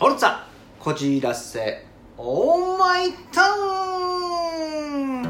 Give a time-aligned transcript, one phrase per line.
[0.00, 0.42] オルツァ
[0.78, 1.84] こちらせ。
[2.16, 3.56] オーマイタウ
[5.24, 5.28] ン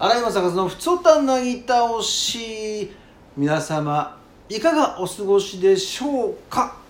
[0.00, 2.90] 荒山坂のふつおたなぎ倒し。
[3.36, 4.18] 皆様
[4.48, 6.81] いかがお過ごしでしょうか、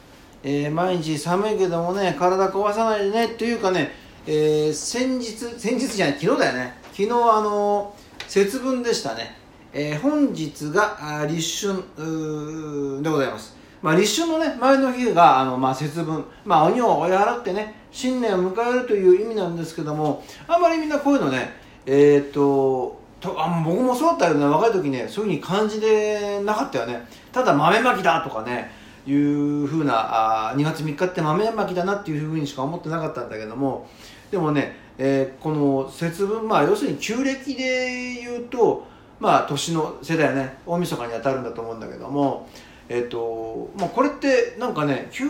[0.43, 3.91] えー毎日寒いけどもね体壊さないでねっていうかね、
[4.27, 6.75] えー先日先日じゃない昨日だよね。
[6.93, 7.95] 昨日あの
[8.29, 9.37] 節分でしたね、
[9.73, 13.57] えー本日が立春でございます。
[13.83, 21.51] まあ、立春のね前の日があの、まあ、節分、まあ、鬼を追い払ってね新年を迎えるという意味なんですけどもあんまりみんなこういうのね
[21.85, 24.45] えっととあ僕もそうだったよね。
[24.45, 27.05] 若い時ねそういうふうに感じでなかったよね。
[27.33, 28.71] ただ豆まきだとかね
[29.07, 33.89] いうふうなあ2月3日って豆まきだなっていうふうにしか思ってなかったんだけども
[34.31, 38.87] でもね、えーこの節分まあ要するに旧暦で言うと
[39.21, 42.49] まあ年の世代ね大晦日に当たるんだと思うんだけども
[42.89, 45.27] えっ、とまあこれってなんかね旧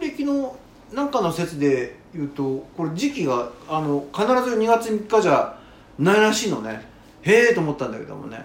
[0.00, 0.56] 暦の
[0.92, 5.58] なんかの説で言うとこれ時期があの必ず2月3日じゃ
[5.98, 6.82] ないらしいのね。
[7.22, 8.44] へえと思ったんだけどもね。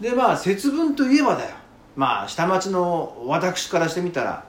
[0.00, 1.54] でまあ節分といえばだよ。
[1.96, 4.46] まあ下町の私からしてみたら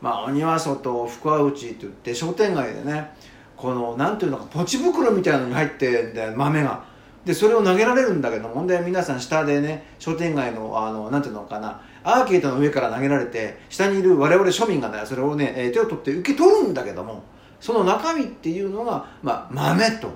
[0.00, 3.10] まあ鬼は外福は内って言って商店街でね
[3.56, 6.88] このなんていうのかポチ袋みたいなのに入ってんだよ豆が。
[7.24, 17.22] でそれを投げられるんだけど問題は皆さん下でね商店街のあのなんていうのかなアーケードの上から投げられて下にいる我々庶民がねそれをね、え手を取って受け取るんだけども
[17.60, 20.10] その中身っていうのが、まあ、豆と。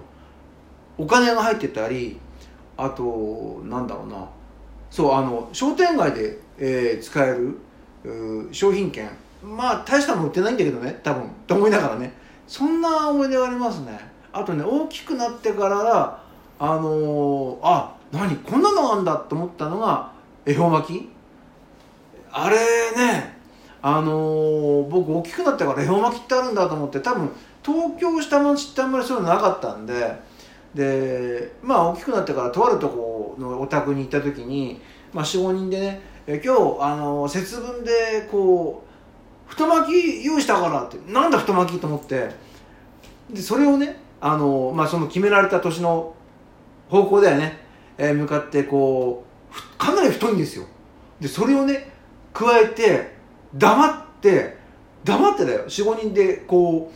[0.96, 2.18] お金が入ってたり
[2.76, 4.28] あとなんだろうな。
[4.94, 7.58] そうあの商店街で、えー使える
[8.52, 9.10] 商品券。
[9.42, 11.28] まあ大したもの売ってないんだけどね多分。
[11.48, 12.12] と思いながらね。
[12.46, 13.98] そんな思い出がありますね。
[14.32, 16.22] あとね大きくなってから
[16.60, 20.12] あのーあ何こんなのあんだと思ったのが
[20.46, 21.08] 恵方巻き。
[22.30, 22.56] あれ
[22.96, 23.36] ね
[23.82, 27.28] あのー僕大きくなってから恵方巻きってあるんだと思って多分
[27.64, 30.33] 東京下町ってあんまりそういうのなかったんで
[30.74, 34.80] でまあ大きくなってからとあるとこのお宅に行った時に、
[35.12, 42.44] まあ、45人でねえ今日あの節分でこう太巻き用意したからってなんだ太巻きと思って。
[43.30, 46.14] でそれをねあの、まあ、その決められた年の
[46.88, 47.58] 方向だよね、
[47.96, 50.66] えー向かってこうかなり太いんですよ。
[51.20, 51.90] でそれをね
[52.32, 53.14] 加えて
[53.54, 54.56] 黙って
[55.04, 55.64] 黙ってだよ。
[55.66, 56.92] 45人でこ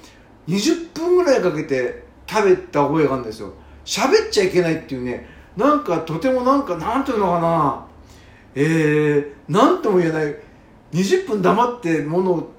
[0.49, 3.53] う20分ぐらいかけて食べた覚えがあるんですよ。
[3.89, 5.27] 喋っちゃいけないっていうね
[5.57, 7.87] なんかとてもなんかなんていうのかな。
[8.55, 10.37] えー、なんとも言えない。
[10.93, 12.53] 20分黙ってものを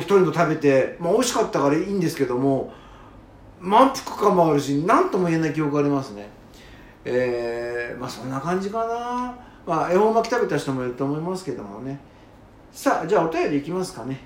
[0.00, 2.72] 人と食べて、まあ、美味しかったからいいんですけども
[3.60, 6.28] 満腹感もあるし何とも言えない記憶がありますね。
[7.04, 9.38] えー、まあそんな感じかな。
[9.64, 12.00] まあ恵方巻き食べた人もいると思いますけどもね。
[12.72, 14.20] さあじゃあお便りいきますかね。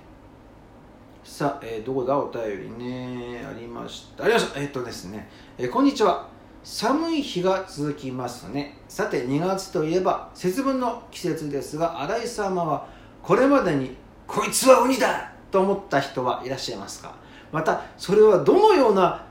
[1.23, 2.17] さあ、えーどこだ？
[2.19, 4.25] お便りねありました。
[4.25, 4.59] ありました。
[4.59, 5.29] えっとですね、
[5.59, 6.35] えーこんにちは。
[6.69, 8.77] 寒い日が続きますね。
[8.89, 12.89] さて2月といえば節分の季節ですが新井様は
[13.23, 13.97] これまでに
[14.27, 17.15] こいつは鬼だと思った人はいらっしゃいますか？
[17.53, 19.25] またそれはどのような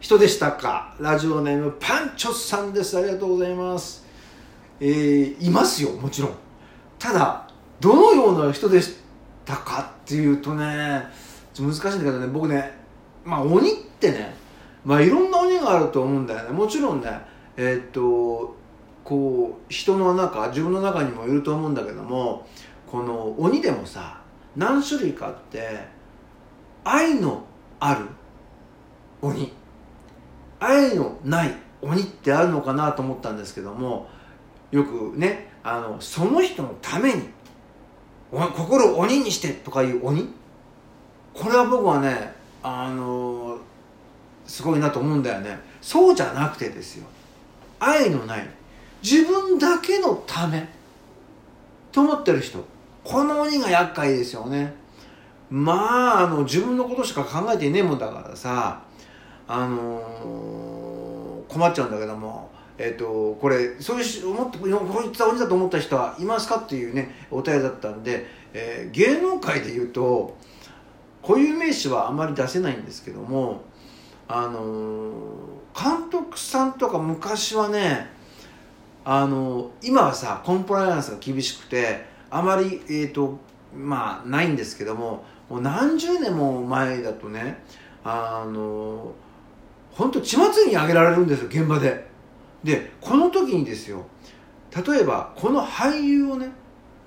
[0.00, 0.96] 人でしたか？
[0.98, 2.98] ラジオネームパンチョスさんです。
[2.98, 4.04] ありがとうございます。
[4.80, 6.32] えーいますよもちろん。
[6.98, 7.46] ただ
[7.78, 8.96] どのような人でし
[9.44, 11.04] たかっていうとね
[11.54, 12.72] ちょっと難しいんだけどね僕ね
[13.24, 14.34] まあ鬼ってね
[14.84, 17.08] まあいろんながあると思うんだよねもちろんね
[17.56, 18.56] えーっと
[19.04, 22.46] こう人の中自分の中にもいると思うんだけども
[22.86, 24.20] この鬼でもさ
[24.56, 25.80] 何種類かって
[26.84, 27.44] 愛の
[27.78, 28.06] ある
[29.22, 29.52] 鬼
[30.58, 34.08] 愛のない鬼ってあるのかなと思ったんですけども
[34.70, 37.28] よくねあのその人のために
[38.30, 40.28] 心を鬼にしてとかいう鬼
[41.34, 42.32] これは僕はね
[42.62, 43.58] あの
[44.50, 45.56] すごいなと思うんだよね。
[45.80, 47.06] そうじゃなくてですよ。
[47.78, 48.44] 愛のない。
[49.00, 50.68] 自分だけのため。
[51.92, 52.58] と思ってる人。
[53.04, 54.74] この鬼が厄介ですよね。
[55.50, 58.82] まああの自分のことしか考えていねえもんだからさ。
[59.46, 62.50] あのー困っちゃうんだけども。
[62.76, 70.36] えっ、とこれそういう思ってこいつは鬼だと思った人はいますかっていうねお便りだったんで、えー芸能界で言うと
[71.22, 73.69] 固有名詞はあまり出せないんですけども。
[74.32, 75.10] あの
[75.76, 78.08] 監督さんとか昔はね
[79.04, 83.38] あの今はさコンプライアンスが厳しくてあまりえっ、と
[83.74, 87.64] まあないんですけどももう何十年も前だとね
[88.04, 89.12] あの
[89.90, 92.08] 本当血祭りにあげられるんですよ現場で。
[92.62, 94.04] でこの時にですよ
[94.86, 96.52] 例えばこの俳優をね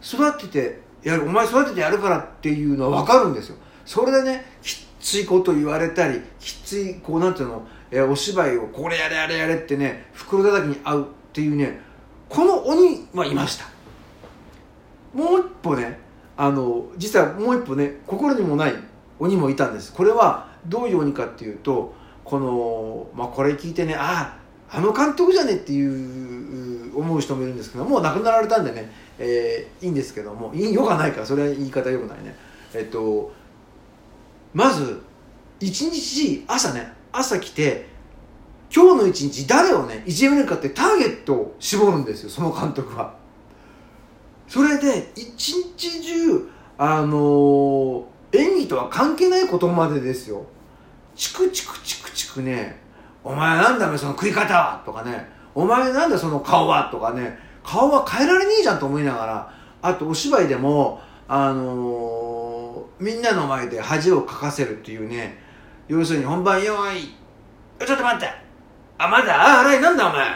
[0.02, 3.58] 育ててやるお前育ててやるからっていうのは分かるんですよ。
[3.86, 11.82] それでねきっついこと言われたりきついこうなんていうの、えお芝居をこれやれやれやれってね袋叩きに合うっていうね
[12.30, 13.66] この鬼はいました。
[15.14, 16.00] もう一歩ね
[16.38, 18.74] あの実はもう一歩ね心にもない
[19.20, 19.94] 鬼もいたんです。
[19.94, 24.38] これはどういう鬼かっていうとこの、まあ、これ聞いてねあ
[24.72, 28.90] ああの監督じゃねっていう思う人もいるんですけどもう亡くなられたんでね、
[29.20, 32.36] えー、いいんですけどもいいよがないからそれは言い方よくないね。
[32.74, 33.43] えっと
[34.54, 35.02] まず
[35.60, 37.88] 一日朝ね朝来て
[38.74, 43.16] 今日の一日誰をねいじめるかってターゲットを絞るんですよその監督は。
[44.48, 50.46] それで一日中あのー、演技とは関係ないことまでですよ。
[51.16, 52.82] チクチクチクチクね
[53.24, 62.33] お前なんだその食い方はとかねお前なんだその顔はとかね顔は変えられねえじゃんと思いながらあとお芝居でもあのー、
[63.00, 65.42] みんなの前で恥をかかせるっていうね。
[65.88, 67.14] 要するに本番用意
[67.86, 68.28] ちょっと待って。
[68.98, 70.28] あまだあ荒井なんだお前。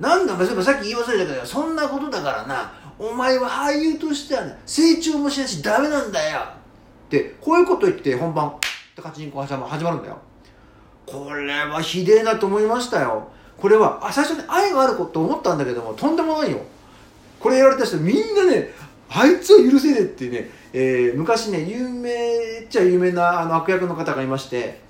[0.00, 0.46] なんだお前。
[0.46, 2.72] そういえばさっき言い忘れたけどそんなことだからな。
[2.98, 6.40] お前は俳優としてはね成長もしないしダメなんだよ。
[6.40, 8.54] ってこういうこと言って本番っ
[8.94, 10.18] てカチンコ始まるんだよ。
[11.06, 13.30] これはひでえなと思いましたよ。
[13.56, 16.60] これはあ最初に愛があること思ったんだけどもとんでもないよ。
[17.40, 18.70] これやられた人みんなね
[19.10, 24.80] あいつを許せねえってね、えー、昔ね有名っちゃ有名なあの悪役の方がいまして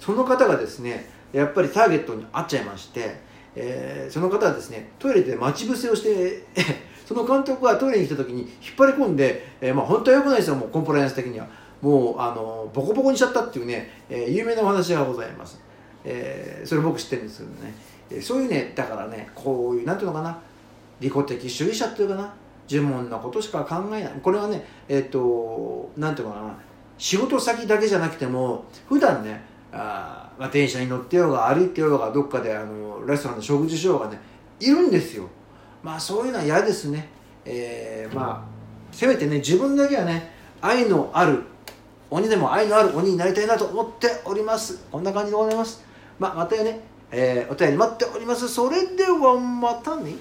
[0.00, 3.16] その方がですねやっぱりターゲットに合っちゃいまして、
[3.54, 6.44] えー、その方はですねトイレで待ち伏せをして
[7.06, 11.46] その監督がトイレに来た時に引っ張り込んで、えー、まあ本当は良くないですよもうコンプライアンス的には。
[11.82, 15.60] もうあのボコボコにしちゃったっていうね、えー、有名なお話がございます、
[16.04, 17.74] えー、それ僕知ってるんですけどね、
[18.10, 20.38] えー、そういうねだからねこういうなんていうのかな
[21.00, 22.34] 利己的主義者っていうかな
[22.68, 24.12] 呪文のことしか考えない。
[24.22, 26.58] これはねえっ、ー、となんていうかな。
[26.98, 29.42] 仕事先だけじゃなくても普段ね
[29.72, 34.18] あ、まあ、電車に乗ってようが歩いてようがどっかであのレストランで食事しようがね
[34.58, 35.28] いるんですよ。
[35.82, 37.08] まあそういうのは嫌ですね。
[37.44, 41.42] えー、まあせめてね自分だけはね愛のある
[42.10, 44.84] 鬼でも愛のある鬼になりたいなと思っております。
[44.90, 45.84] こんな感じでございます。
[46.18, 46.80] まあまたね、
[47.10, 48.48] えー、お便り待っております。
[48.48, 50.14] それではまたね。